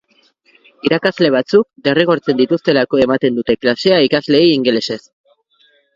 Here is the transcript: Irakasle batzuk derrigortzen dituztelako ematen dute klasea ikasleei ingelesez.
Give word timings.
Irakasle 0.87 1.27
batzuk 1.35 1.67
derrigortzen 1.89 2.39
dituztelako 2.41 3.03
ematen 3.05 3.37
dute 3.41 3.57
klasea 3.67 4.01
ikasleei 4.07 4.49
ingelesez. 4.55 5.01